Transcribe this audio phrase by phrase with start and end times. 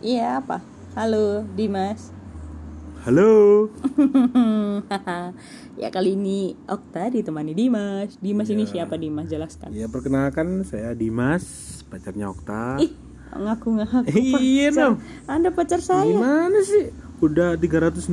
[0.00, 0.62] Iya apa?
[0.94, 2.14] Halo Dimas.
[3.02, 3.66] Halo.
[5.82, 8.14] ya kali ini Okta ditemani Dimas.
[8.22, 8.86] Dimas ini Ya.
[8.86, 9.26] siapa Dimas?
[9.26, 9.74] Jelaskan.
[9.74, 11.42] Ya perkenalkan saya Dimas,
[11.90, 12.78] pacarnya Okta.
[12.78, 12.94] Ih,
[13.34, 14.78] ngaku-ngaku Iya, pacar.
[14.78, 14.96] dong.
[15.26, 16.06] Anda pacar saya.
[16.06, 16.94] Gimana sih?
[17.20, 18.08] Udah 399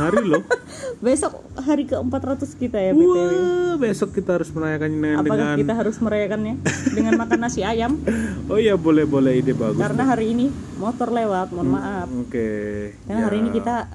[0.00, 0.42] hari loh.
[1.04, 3.12] Besok hari ke-400 kita ya BTW.
[3.12, 6.54] Wah, besok kita harus merayakannya dengan, Apakah dengan kita harus merayakannya
[6.96, 7.92] dengan makan nasi ayam?
[8.50, 9.76] Oh iya, boleh boleh ide bagus.
[9.76, 10.48] Karena hari ini
[10.80, 12.08] motor lewat, mohon maaf.
[12.24, 12.96] Oke.
[13.04, 13.26] Karena ya.
[13.28, 13.92] hari ini kita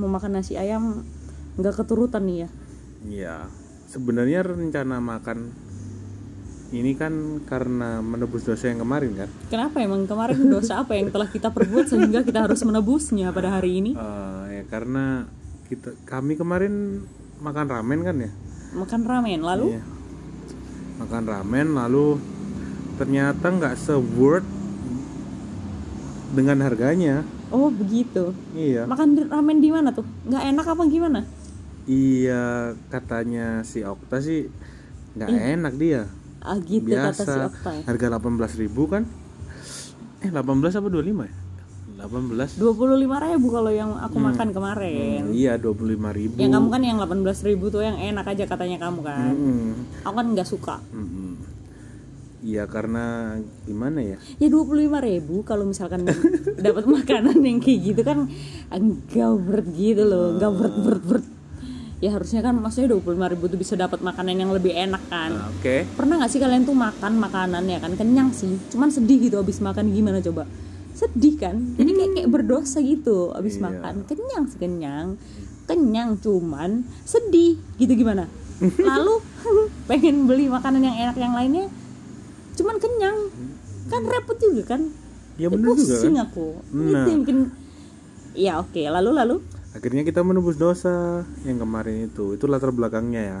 [0.00, 1.04] mau makan nasi ayam
[1.60, 2.48] nggak keturutan nih ya.
[3.04, 3.36] Iya.
[3.92, 5.52] Sebenarnya rencana makan
[6.72, 7.12] ini kan
[7.44, 9.28] karena menebus dosa yang kemarin kan.
[9.52, 13.84] Kenapa emang kemarin dosa apa yang telah kita perbuat sehingga kita harus menebusnya pada hari
[13.84, 13.92] ini?
[13.92, 15.28] Eh, ya karena
[15.68, 17.04] kita kami kemarin
[17.44, 18.30] makan ramen kan ya.
[18.72, 19.82] Makan ramen lalu Iya.
[21.04, 22.16] Makan ramen lalu
[22.96, 24.48] ternyata nggak se-worth
[26.32, 27.20] dengan harganya.
[27.52, 28.32] Oh begitu.
[28.56, 28.88] Iya.
[28.88, 30.08] Makan ramen di mana tuh?
[30.24, 31.20] Nggak enak apa gimana?
[31.84, 34.48] Iya, katanya si Okta sih
[35.20, 36.08] nggak enak dia.
[36.42, 37.48] Ah gitu kata si Biasa.
[37.48, 37.82] Okta ya.
[37.86, 39.02] Harga 18.000 kan?
[40.20, 40.42] Eh, 18
[40.74, 41.34] apa 25 ya?
[42.02, 42.58] 18.
[42.58, 45.30] Dua puluh lima ribu kalau yang aku makan kemarin.
[45.30, 46.34] Hmm, iya, 25.000.
[46.34, 49.30] Yang kamu kan yang 18.000 ribu tuh yang enak aja katanya kamu kan.
[49.30, 49.70] Mm-mm.
[50.02, 50.76] Aku kan nggak suka.
[50.90, 51.38] Mm-mm.
[52.42, 54.18] Iya, karena gimana ya?
[54.42, 56.02] Ya dua puluh lima ribu kalau misalkan
[56.66, 58.26] dapat makanan yang kayak gitu kan
[58.66, 61.26] enggak berat gitu loh, enggak berat berat berat.
[62.02, 64.98] Ya harusnya kan maksudnya dua puluh lima ribu tuh bisa dapat makanan yang lebih enak
[65.06, 65.30] kan.
[65.30, 65.86] Nah, Oke.
[65.88, 69.62] Pernah nggak sih kalian tuh makan makanan ya kan kenyang sih, cuman sedih gitu abis
[69.62, 70.42] makan gimana coba?
[70.92, 71.62] Sedih kan?
[71.72, 73.70] Jadi kayak kayak berdosa gitu abis Iya.
[73.70, 73.94] makan.
[74.02, 75.08] Kenyang sih kenyang,
[75.64, 78.26] kenyang cuman sedih gitu gimana?
[78.82, 79.22] Lalu
[79.88, 81.70] pengen beli makanan yang enak yang lainnya,
[82.52, 83.30] cuman kenyang
[83.86, 84.90] kan repot juga kan?
[85.38, 85.86] Ya Eh, bener juga kan?
[85.86, 86.48] pusing aku.
[86.66, 87.06] Itu Nah.
[87.06, 87.38] yang bikin
[88.32, 89.36] Ya oke, lalu lalu
[89.72, 92.36] Akhirnya kita menebus dosa yang kemarin itu.
[92.36, 93.40] Itu latar belakangnya ya.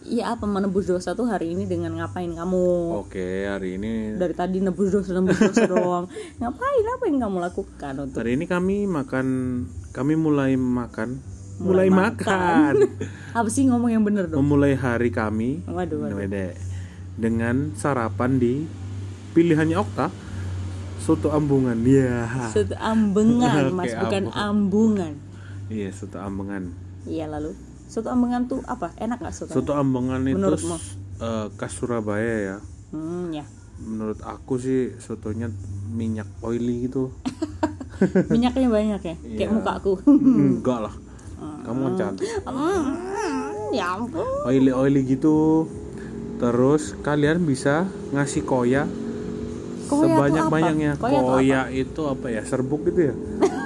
[0.00, 2.64] Iya apa menebus dosa tuh hari ini dengan ngapain kamu?
[3.04, 6.08] Oke, hari ini Dari tadi nebus dosa nebus dosa doang.
[6.40, 9.26] Ngapain apa yang kamu lakukan untuk hari ini kami makan
[9.92, 11.20] kami mulai makan
[11.60, 12.74] Mulai mulai, makan,
[13.36, 14.40] apa sih ngomong yang bener dong?
[14.40, 16.56] memulai hari kami Waduh, waduh.
[17.20, 18.64] Dengan sarapan di
[19.36, 20.08] pilihannya Okta
[20.96, 24.96] soto ambungan ya Soto ambengan, Mas, bukan ambung.
[24.96, 25.12] ambungan.
[25.70, 26.68] Iya soto ambengan
[27.02, 27.56] Iya lalu.
[27.86, 28.92] Soto ambengan tuh apa?
[28.94, 29.50] Enak nggak soto?
[29.52, 30.76] soto ambengan itu Menurutmu?
[31.18, 32.56] eh, khas Surabaya ya
[32.90, 33.46] Hmm, ya.
[33.78, 35.48] menurut aku sih sotonya
[35.88, 37.08] minyak oily gitu
[38.32, 39.48] Minyaknya banyak ya, kayak Iya.
[39.50, 39.92] mukaku.
[40.60, 40.94] enggak lah
[41.60, 42.84] kamu kan cantik Hmm,
[43.70, 44.26] ya ampun.
[44.44, 45.64] oily oily gitu
[46.36, 48.84] terus kalian bisa ngasih koya,
[49.90, 51.02] Koya tuh sebanyak banyaknya apa?
[51.02, 53.14] Koya koya itu apa ya serbuk gitu ya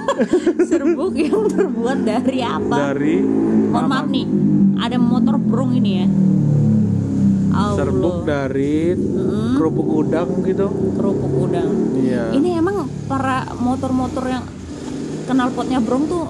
[0.69, 2.75] Serbuk yang terbuat dari apa?
[2.91, 3.15] dari
[3.69, 4.25] Mohon maaf nih,
[4.79, 6.07] ada motor brong ini ya.
[7.55, 7.75] Allah.
[7.79, 8.91] serbuk dari
[9.55, 11.71] kerupuk udang gitu kerupuk udang.
[11.95, 14.43] iya Ini emang para motor-motor yang
[15.23, 16.27] kenal potnya brong tuh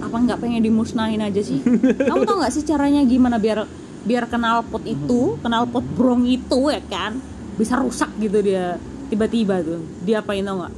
[0.00, 1.60] apa nggak pengen dimusnahin aja sih?
[2.08, 3.68] Kamu tau nggak sih caranya gimana biar
[4.06, 7.18] biar kenal pot itu, kenal pot brong itu ya kan
[7.56, 9.80] bisa rusak gitu dia tiba-tiba tuh.
[10.02, 10.74] Dia apain tau nggak?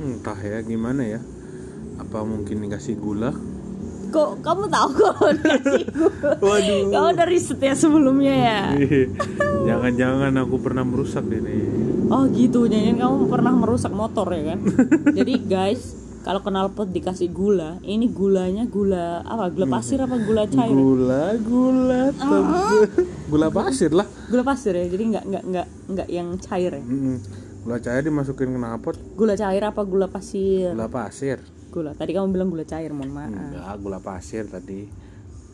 [0.00, 1.20] entah ya gimana ya
[1.98, 3.36] apa mungkin dikasih gula
[4.08, 6.32] Kok kamu tahu kok dikasih gua?
[6.40, 8.60] waduh Kamu udah riset ya sebelumnya ya?
[9.62, 11.40] jangan-jangan aku pernah merusak nih
[12.08, 14.58] Oh gitu, jangan kamu pernah merusak motor ya kan?
[15.20, 19.48] Jadi guys, kalau kenal pot dikasih gula, ini gulanya gula apa?
[19.48, 20.68] Gula pasir apa gula cair?
[20.68, 22.84] gula gula tebel
[23.26, 26.82] gula pasir lah Gula pasir ya, jadi nggak nggak nggak nggak yang cair ya.
[26.82, 27.16] Mm-mm.
[27.60, 30.70] gula cair dimasukin ke knalpot Gula cair apa gula pasir?
[30.70, 31.38] gula pasir
[31.68, 31.92] Gula.
[31.92, 33.30] Tadi kamu bilang gula cair, mohon maaf.
[33.30, 34.90] enggak gula pasir tadi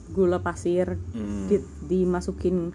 [0.09, 1.45] Gula pasir Hmm.
[1.47, 2.73] di- dimasukin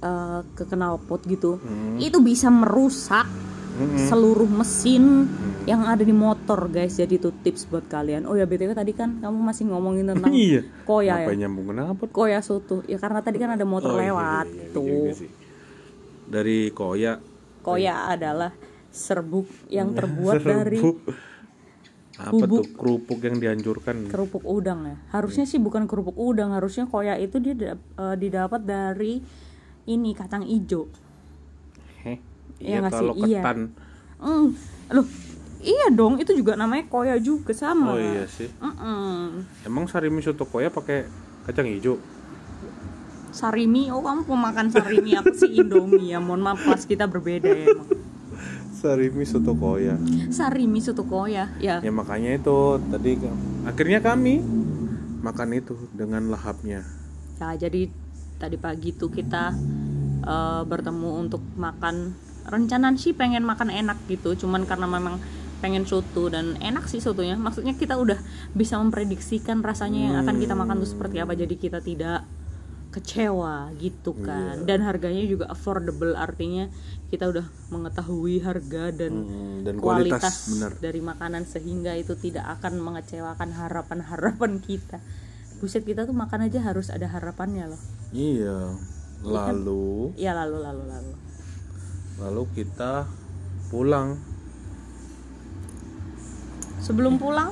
[0.00, 1.58] eh, ke knalpot gitu.
[1.58, 1.98] Hmm.
[1.98, 3.28] Itu bisa merusak
[3.70, 4.06] Mm-mm.
[4.06, 5.24] seluruh mesin
[5.64, 6.94] yang ada di motor guys.
[6.94, 8.24] Jadi itu tips buat kalian.
[8.24, 10.66] Oh ya btw tadi kan kamu masih ngomongin tentang iya.
[10.82, 11.46] Koya apa ya?
[11.46, 14.72] nyambung knalpot koya soto ya karena tadi kan ada motor Oh, iya, lewat iya, iya,
[14.72, 14.84] tuh.
[14.84, 15.30] juga sih.
[16.26, 17.12] dari koya.
[17.60, 18.52] Koya adalah
[18.88, 20.98] serbuk yang terbuat dari Serbuk.
[22.20, 22.64] apa tuh?
[22.76, 23.96] kerupuk yang dihancurkan.
[24.06, 24.96] Kerupuk udang ya.
[25.08, 26.52] Harusnya sih bukan kerupuk udang.
[26.52, 29.24] Harusnya koya itu dia eh, didapat dari
[29.86, 30.92] ini kacang ijo
[32.60, 32.98] Heh, Iya iya nggak sih?
[33.00, 33.40] kalau Iya.
[33.40, 33.58] ketan.
[34.20, 34.46] Mm.
[34.90, 35.06] loh
[35.62, 37.94] iya dong itu juga namanya koya juga sama.
[37.94, 38.52] Oh iya sih.
[38.60, 39.48] Mm-mm.
[39.64, 41.08] emang sarimi soto koya pakai
[41.48, 41.96] kacang hijau?
[43.30, 45.56] Sarimi oh kamu pemakan sarimi aku sih?
[45.56, 47.88] Indomie ya mohon maaf kelas kita berbeda ya emang.
[48.74, 49.94] Sarimi soto koya.
[50.28, 51.80] Sarimi soto koya ya.
[51.80, 52.58] Ya makanya itu
[52.90, 53.16] tadi
[53.64, 54.42] akhirnya kami
[55.22, 56.84] makan itu dengan lahapnya.
[57.38, 57.88] Ya jadi
[58.36, 59.54] tadi pagi tuh kita
[60.20, 62.12] eh, bertemu untuk makan
[62.46, 65.18] rencanaan sih pengen makan enak gitu cuman karena memang
[65.60, 67.36] pengen soto dan enak sih sotonya.
[67.36, 68.16] Maksudnya kita udah
[68.56, 72.24] bisa memprediksikan rasanya yang akan kita makan tuh seperti apa jadi kita tidak
[72.90, 74.64] kecewa gitu kan.
[74.66, 76.66] Dan harganya juga affordable artinya
[77.12, 80.72] kita udah mengetahui harga dan Hmm, dan kualitas, kualitas benar.
[80.80, 84.98] dari makanan sehingga itu tidak akan mengecewakan harapan-harapan kita.
[85.60, 87.80] Buset kita tuh makan aja harus ada harapannya loh.
[88.16, 88.74] Iya.
[89.20, 90.16] Lalu?
[90.16, 91.12] Ya lalu lalu lalu
[92.20, 93.08] lalu kita
[93.72, 94.20] pulang.
[96.84, 97.50] Sebelum pulang?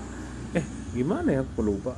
[0.53, 1.41] Eh gimana ya?
[1.43, 1.97] Aku lupa.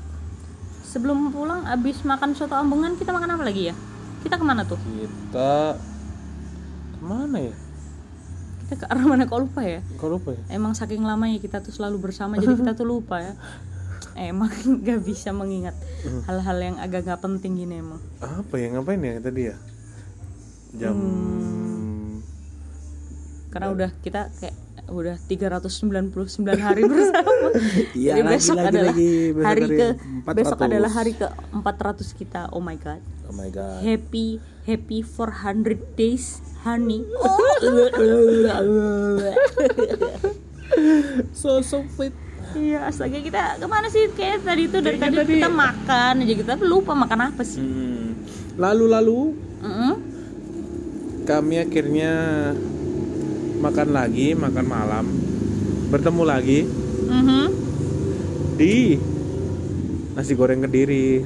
[0.86, 3.74] Sebelum pulang abis makan soto ambungan kita makan apa lagi ya?
[4.22, 4.78] Kita ke mana tuh?
[4.78, 5.74] Kita
[6.94, 7.54] ke mana ya?
[8.66, 9.26] Kita ke arah mana?
[9.26, 9.80] Kok lupa ya?
[9.98, 10.42] Kau lupa ya?
[10.50, 13.34] Emang saking lamanya kita tuh selalu bersama jadi kita tuh lupa ya.
[14.30, 15.74] Emang nggak bisa mengingat
[16.26, 18.02] hal-hal yang agak nggak penting gini emang.
[18.20, 18.74] Apa ya?
[18.74, 19.56] Ngapain ya tadi ya?
[20.76, 20.98] Jam
[23.50, 24.54] karena udah kita kayak
[24.88, 26.10] udah 399
[26.56, 27.30] hari bersama
[27.94, 29.10] Iya, Jadi lagi, besok lagi, adalah lagi.
[29.30, 29.86] Besok hari ke
[30.26, 30.34] 400.
[30.34, 35.94] besok adalah hari ke 400 kita oh my god oh my god happy happy 400
[35.94, 37.06] days honey
[41.32, 42.14] so so fit
[42.50, 46.58] Iya, astaga kita ke mana sih kayak tadi itu dari tadi, kita makan aja kita
[46.58, 47.62] lupa makan apa sih?
[47.62, 48.18] Hmm.
[48.58, 49.20] lalu lalu
[49.62, 49.92] Mm-mm.
[51.22, 52.10] kami akhirnya
[53.60, 55.06] makan lagi makan malam
[55.90, 56.60] bertemu lagi
[57.10, 57.44] Mhm.
[58.56, 58.96] di
[60.12, 61.24] nasi goreng kediri.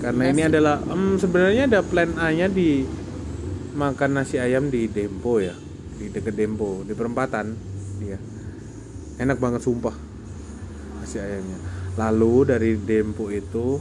[0.00, 2.82] Karena ini adalah em, sebenarnya ada plan A nya di
[3.70, 5.52] makan nasi ayam di Dempo ya
[5.94, 7.52] di deket Dempo di perempatan
[8.00, 8.16] dia.
[9.20, 9.92] Enak banget sumpah
[10.96, 11.58] nasi ayamnya.
[11.94, 13.76] Lalu dari Dempo itu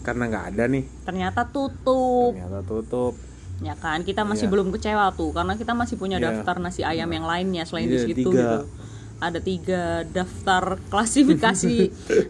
[0.00, 0.84] karena nggak ada nih.
[1.02, 2.32] Ternyata tutup.
[2.32, 3.18] ternyata tutup
[3.58, 4.52] Ya kan, kita masih Iya.
[4.52, 6.30] belum kecewa tuh karena kita masih punya Iya.
[6.30, 8.30] daftar nasi ayam yang lainnya selain di Iya, situ tiga.
[8.30, 8.58] gitu.
[9.18, 10.62] Ada tiga daftar
[10.92, 11.76] klasifikasi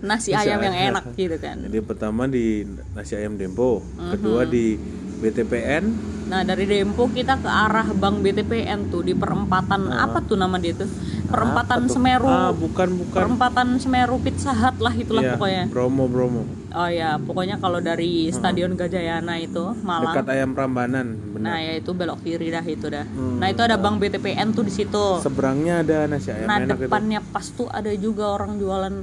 [0.00, 1.60] nasi ayam yang enak gitu kan.
[1.60, 4.80] jadi pertama di nasi ayam Dempo kedua di
[5.18, 5.84] BTPN
[6.28, 10.72] Nah dari Dempo kita ke arah Bank BTPN tuh di perempatan apa tuh nama dia
[10.74, 10.88] tuh?
[11.28, 11.92] Perempatan Apa?
[11.92, 12.24] Semeru.
[12.26, 15.64] ah bukan bukan Perempatan Semeru Pizza Hut lah itulah Iya, pokoknya.
[15.66, 20.12] Bromo Bromo Oh ya, pokoknya kalau dari Stadion Gajayana itu Malang.
[20.12, 23.04] dekat ayam Prambanan benar Nah, ya itu belok kiri dah itu dah.
[23.08, 25.04] Nah, itu ada Bank BTPN tuh di situ.
[25.18, 28.94] seberangnya ada nasi ayam Nah, enak itu depannya pas tuh ada juga orang jualan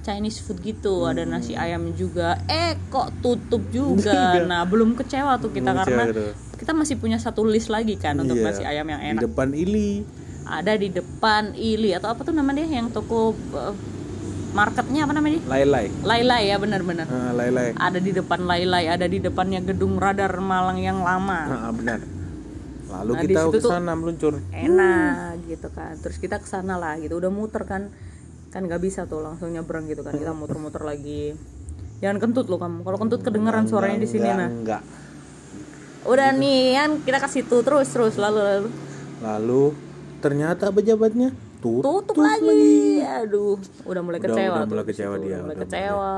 [0.00, 1.30] Chinese food gitu, ada Hmm.
[1.30, 2.40] nasi ayam juga.
[2.46, 4.16] Eh, kok tutup juga.
[4.48, 6.24] nah, belum kecewa tuh kita Belum karena kecewa gitu.
[6.56, 8.46] kita masih punya satu list lagi kan untuk Iya.
[8.48, 9.22] nasi ayam yang di enak.
[9.24, 10.06] depan Ili
[10.50, 13.74] Ada di depan Ili atau apa tuh namanya yang toko eh,
[14.50, 15.38] marketnya apa namanya?
[15.46, 15.86] Lailai.
[16.02, 17.06] Lailai ya benar-benar.
[17.06, 17.70] ah, Lailai.
[17.72, 21.40] Ada di depan Lailai, ada di depannya gedung radar Malang yang lama.
[21.48, 22.02] ah, benar.
[22.90, 24.42] Lalu Nah, kita ke tuh- sana meluncur.
[24.50, 25.94] enak gitu kan.
[25.96, 27.14] Terus kita ke sana lah gitu.
[27.16, 27.86] Udah muter kan.
[28.50, 30.10] Kan nggak bisa tuh langsung nyebrang gitu kan.
[30.10, 31.38] Kita muter-muter lagi.
[32.02, 32.82] Jangan kentut lo kamu.
[32.82, 34.82] Kalau kentut kedengeran suaranya di sini enggak, nah enggak.
[36.02, 38.18] Udah nih kan kita ke situ terus terus.
[38.18, 38.68] Lalu lalu?
[39.20, 39.62] Lalu
[40.20, 43.00] ternyata pejabatnya tutup, tutup lagi.
[43.00, 45.48] aduh udah mulai Udah- kecewa udah mulai kecewa dia, udah mulai.
[45.48, 46.12] udah kecewa.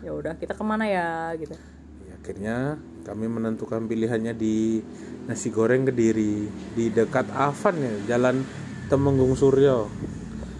[0.00, 1.56] Ya udah kita ke mana ya gitu.
[2.02, 2.56] Ya, akhirnya
[3.02, 4.84] kami menentukan pilihannya di
[5.24, 8.44] nasi goreng kediri di dekat Avan ya jalan
[8.86, 9.88] Temenggung Suryo.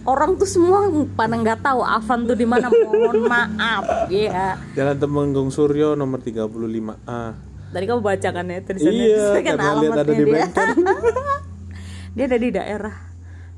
[0.01, 2.69] Orang tuh semua pada nggak tahu Avan tuh di mana.
[2.69, 7.21] Mohon maaf ya jalan Temenggung Suryo nomor 35A
[7.67, 9.03] tadi kamu bacakan ya tulisannya.
[9.03, 10.47] Iya, Kan karena lihat ada di dia.
[12.15, 12.95] dia ada di daerah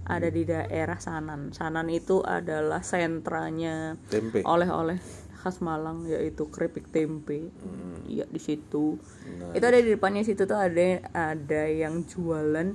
[0.08, 1.52] ada di daerah Sanan.
[1.52, 4.40] Sanan itu adalah sentranya tempe.
[4.48, 4.98] oleh-oleh
[5.38, 7.52] khas Malang yaitu keripik tempe.
[7.62, 8.08] Hmm.
[8.08, 8.98] iya di situ.
[9.54, 12.74] Itu ada di depannya situ tuh ada ada yang jualan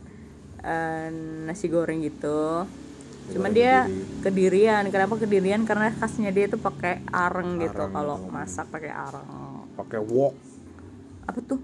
[0.63, 1.09] eh,
[1.49, 2.69] nasi goreng gitu.
[3.33, 3.89] Cuman dia
[4.21, 4.85] kedirian.
[4.93, 5.65] Kenapa kedirian?
[5.65, 7.89] Karena khasnya dia tuh pakai areng gitu.
[7.91, 9.27] Kalau masak pakai areng.
[9.75, 10.35] Pakai wok.
[11.27, 11.61] Apa tuh?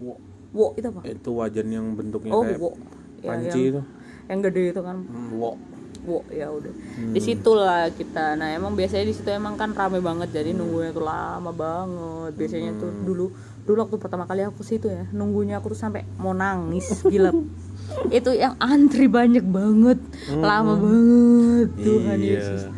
[0.00, 0.18] Wok.
[0.54, 1.02] Wo itu apa?
[1.02, 2.78] Itu wajan yang bentuknya oh kayak wo
[3.24, 3.80] ya, panci yang, itu.
[4.28, 4.96] yang gede itu kan.
[5.00, 5.56] Hmm, wok
[6.04, 6.68] wo ya udah.
[7.16, 8.36] Di situ lah kita.
[8.36, 10.36] Nah emang biasanya di situ emang kan rame banget.
[10.36, 12.36] Jadi nunggunya tuh lama banget.
[12.36, 13.32] Biasanya tuh dulu
[13.64, 17.32] dulu waktu pertama kali aku situ ya nunggunya aku tuh sampai mau nangis gila
[18.12, 19.96] itu yang antri banyak banget.
[20.36, 22.36] Lama banget Tuhan iya.
[22.36, 22.68] Yesus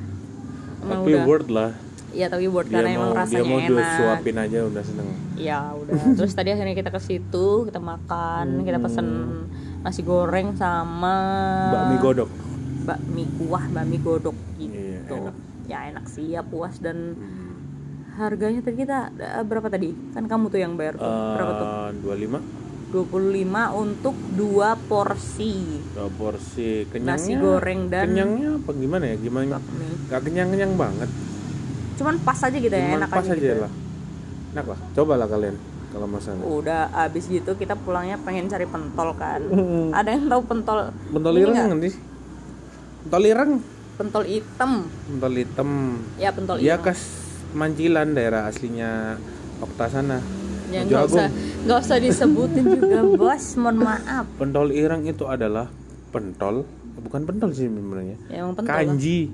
[0.86, 1.24] emang tapi udah.
[1.26, 1.70] word lah.
[2.16, 3.92] Iya tapi buat dia karena emang mau dia rasanya mau enak.
[3.98, 5.08] suapin aja udah seneng.
[5.36, 5.94] Ya udah.
[6.16, 9.06] Terus tadi akhirnya kita ke situ, kita makan, kita pesen
[9.86, 11.14] nasi goreng sama
[11.70, 12.30] bakmi godok
[12.86, 14.74] bakmi kuah, bakmi godok gitu.
[14.74, 15.34] Iya, enak.
[15.66, 17.18] Ya enak sih, ya puas dan
[18.14, 19.90] harganya tadi kita eh, berapa tadi?
[20.14, 21.06] Kan kamu tuh yang bayar tuh.
[21.06, 21.66] berapa tuh?
[21.66, 29.04] Eh, 25 25 untuk dua porsi dua porsi kenyangnya nasi goreng dan kenyangnya apa gimana
[29.10, 29.86] ya gimana bakmi.
[30.06, 31.10] gak kenyang kenyang banget
[31.96, 33.62] Cuman pas aja gitu ya, Cuman enak pas aja, aja gitu.
[33.66, 33.72] lah
[34.54, 35.56] enak lah cobalah kalian
[35.96, 39.40] kalau masalah Udah abis gitu kita pulangnya pengen cari pentol kan.
[39.90, 40.92] Ada yang tahu pentol?
[41.08, 41.90] pentol ireng nanti
[43.02, 43.52] pentol ireng
[43.96, 44.72] Pentol hitam.
[45.08, 45.70] pentol hitam
[46.14, 46.84] Ya pentol dia hitam.
[46.86, 47.00] khas
[47.50, 49.16] Mancilan daerah aslinya
[49.56, 50.20] Okta sana
[50.66, 51.26] Ya nggak usah
[51.64, 53.56] nggak usah disebutin juga bos.
[53.56, 54.24] Mohon maaf.
[54.36, 55.72] pentol ireng itu adalah
[56.08, 58.84] pentol bukan pentol sih sebenarnya Ya, pentol lah.
[58.84, 59.32] kanji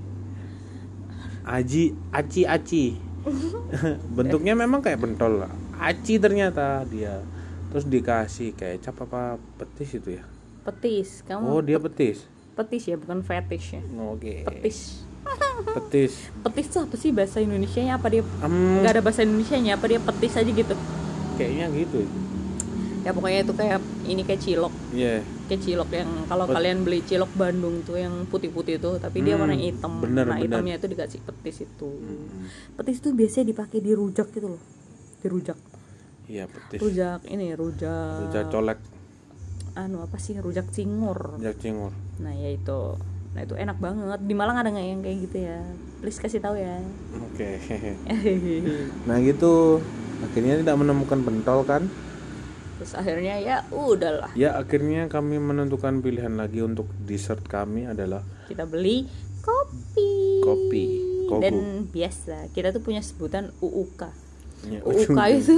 [1.42, 2.84] aji aci aci
[4.16, 5.42] bentuknya memang kayak pentol
[5.84, 7.18] aci ternyata dia
[7.68, 10.24] terus dikasih kecap apa petis itu ya
[10.62, 11.26] Petis.
[11.26, 12.22] Kamu oh dia petis
[12.52, 13.82] petis ya bukan fetish ya.
[14.04, 15.02] oke Petis.
[15.68, 17.96] petis Petis tuh apa sih bahasa Indonesianya?
[17.96, 19.74] Apa dia Em, nggak ada bahasa Indonesianya?
[19.74, 20.74] Apa dia petis aja gitu?
[21.34, 22.04] kayaknya gitu
[23.02, 24.70] Ya pokoknya itu kayak ini kayak cilok.
[24.94, 29.34] Iya Kayak cilok yang kalau kalian beli cilok Bandung tuh yang putih-putih itu, tapi dia
[29.34, 29.92] Hmm, warna hitam.
[29.98, 30.46] bener, nah, bener.
[30.46, 31.90] hitamnya itu dikasih petis itu.
[32.72, 34.62] Petis itu biasanya dipakai di rujak gitu loh.
[35.18, 35.58] Di rujak.
[36.32, 38.24] Iya petis Rujak ini rujak.
[38.24, 38.80] rujak colek
[39.72, 40.36] Anu apa sih?
[40.36, 41.36] Rujak cingur.
[41.36, 42.96] rujak cingur Nah, ya itu.
[43.32, 44.20] Nah, itu enak banget.
[44.20, 45.60] Di Malang ada nggak yang kayak gitu ya?
[45.98, 46.76] Please kasih tahu ya.
[47.14, 47.48] oke
[49.08, 49.80] nah gitu
[50.20, 51.86] akhirnya tidak menemukan pentol kan
[52.74, 54.34] Terus akhirnya ya udahlah.
[54.34, 59.06] ya akhirnya kami menentukan pilihan lagi untuk dessert kami adalah Kita beli
[59.40, 60.10] kopi.
[60.40, 60.84] Kopi,
[61.26, 61.40] kogu.
[61.40, 61.54] Dan
[61.86, 64.10] biasa, kita tuh punya sebutan UUK.
[64.66, 65.56] Ya, UUK itu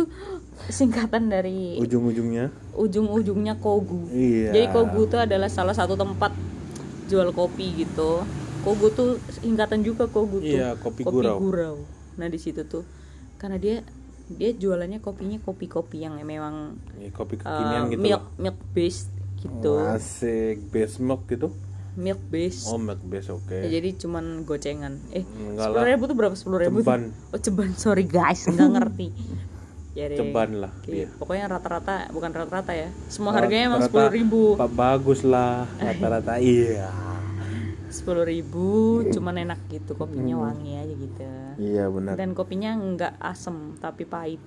[0.71, 4.09] singkatan dari ujung-ujungnya ujung-ujungnya Kogu.
[4.11, 4.55] Iya.
[4.55, 6.33] Jadi Kogu itu adalah salah satu tempat
[7.11, 8.25] jual kopi gitu.
[8.65, 9.11] Kogu tuh
[9.45, 10.57] singkatan juga Kogu tuh.
[10.57, 11.85] Iya, kopi gurau.
[12.17, 12.87] Nah, di situ tuh
[13.37, 13.77] karena dia
[14.25, 19.77] dia jualannya kopinya kopi-kopi yang memang ya, kopi uh, kekinian gitu milk milk based gitu.
[19.77, 21.53] asik base milk gitu
[21.95, 22.67] Milk based.
[22.67, 24.99] oh milk base oke Ya, jadi cuman gocengan.
[25.11, 25.23] Eh,
[25.55, 26.83] sepuluh ribu tuh berapa sepuluh ribu?
[26.83, 26.91] tuh?
[26.91, 27.03] Ceban.
[27.31, 29.09] Oh ceban, sorry guys, nggak ngerti.
[29.95, 31.07] Jadi, Ceban lah oke, dia.
[31.07, 32.91] Pokoknya rata-rata, bukan rata-rata ya.
[33.07, 34.59] Semua Rata- harganya emang sepuluh ribu.
[34.59, 36.91] Pak bagus lah rata-rata iya
[37.87, 38.67] Sepuluh ribu,
[39.07, 41.23] cuman enak gitu, kopinya wangi aja gitu.
[41.63, 44.43] iya benar Dan kopinya nggak asem, tapi pahit.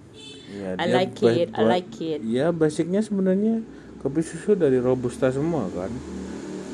[0.52, 2.20] Iya, I like it, I like it.
[2.20, 3.64] Iya, basicnya sebenarnya
[3.98, 5.88] kopi susu dari robusta semua kan.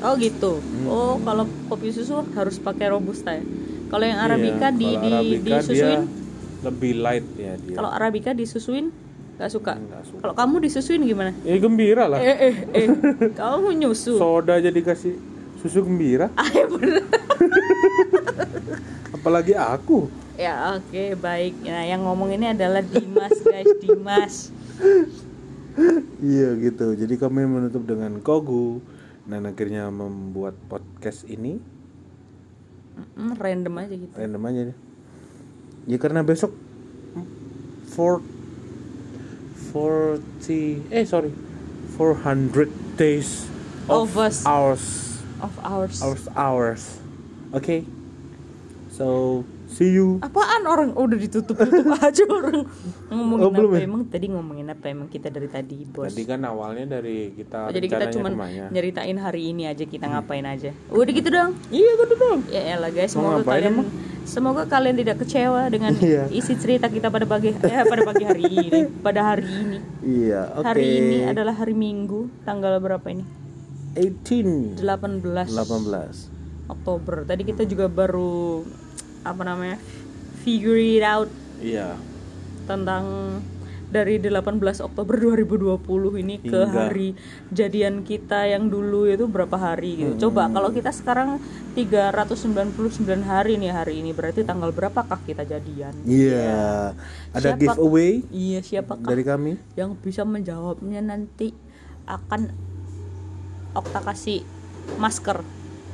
[0.04, 0.60] Oh gitu.
[0.60, 0.86] Hmm.
[0.86, 3.42] Oh kalau kopi susu harus pakai robusta ya.
[3.88, 6.00] Kalau yang arabica Iya, di di Arabica disusuin, dia
[6.60, 7.76] lebih light ya dia.
[7.76, 8.92] kalau arabica disusuin
[9.34, 9.72] nggak suka.
[9.74, 10.20] Nggak suka.
[10.20, 11.30] Kalau kamu disusuin gimana?
[11.42, 12.18] Ya gembira lah.
[12.18, 12.86] Eh eh eh,
[13.32, 14.14] kamu nyusu.
[14.14, 15.16] Soda aja dikasih
[15.58, 17.00] susu gembira, Ah, ya bener.
[19.16, 20.06] apalagi aku.
[20.34, 21.54] Ya oke baik.
[21.62, 24.34] Nah yang ngomong ini adalah Dimas guys, Dimas.
[26.22, 26.94] Iya gitu.
[26.94, 28.78] Jadi kami menutup dengan Kogu
[29.24, 31.56] dan akhirnya membuat podcast ini
[33.16, 34.12] random aja gitu.
[34.14, 34.76] random aja deh.
[35.84, 36.52] Ya karena besok
[37.88, 38.20] for
[39.72, 41.34] 40 eh sorry
[41.98, 43.50] 400 days
[43.84, 44.46] Of us.
[44.46, 44.84] hours
[45.42, 46.00] Of ours.
[46.00, 46.82] hours hours.
[47.52, 47.84] Oke.
[48.88, 49.42] So
[49.74, 50.22] see you.
[50.22, 52.62] Apaan orang udah ditutup tutup aja orang
[53.10, 53.84] ngomongin Oh, belum apa ya?
[53.84, 56.08] emang tadi ngomongin apa emang kita dari tadi bos.
[56.08, 58.70] Tadi kan awalnya dari kita Oh, jadi kita ke mana.
[58.70, 60.70] nyeritain hari ini aja kita ngapain aja.
[60.88, 61.58] Udah gitu dong.
[61.68, 62.38] Iya gitu dong.
[62.48, 63.88] Ya elah guys, Mau semoga ngapain kalian emang?
[64.24, 66.30] semoga kalian tidak kecewa dengan Iya.
[66.30, 69.78] isi cerita kita pada pagi ya pada pagi hari ini, pada hari ini.
[70.00, 70.64] Iya, oke.
[70.64, 73.26] Hari ini adalah hari Minggu, tanggal berapa ini?
[73.94, 76.32] 18 18 18.
[76.66, 77.22] Oktober.
[77.22, 78.64] Tadi kita juga baru
[79.24, 79.80] apa namanya?
[80.38, 81.96] figure it out Iya.
[82.62, 83.04] tentang
[83.86, 85.78] dari 18 Oktober 2020
[86.18, 86.66] ini ke Hingga.
[86.68, 87.14] hari
[87.48, 90.28] jadian kita yang dulu itu berapa hari gitu.
[90.28, 91.38] Coba kalau kita sekarang
[91.72, 92.84] 399
[93.22, 95.94] hari nih hari ini berarti tanggal berapakah kita jadian?
[96.02, 96.92] Iya.
[97.30, 99.52] Ada Siapa- giveaway Iya, siapakah dari kami.
[99.74, 101.54] yang bisa menjawabnya nanti
[102.04, 102.50] akan
[103.72, 104.42] Okta kasih
[104.96, 105.40] masker.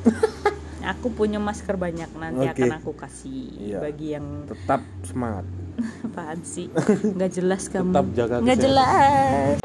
[0.83, 2.57] aku punya masker banyak nanti Oke.
[2.57, 3.79] akan aku kasih Iya.
[3.81, 5.45] bagi yang Tetap semangat.
[6.07, 6.69] apaan sih?
[7.17, 7.91] Nggak jelas kamu.
[7.91, 8.65] Tetap jaga Nggak kesehatan.
[8.67, 9.57] jelas.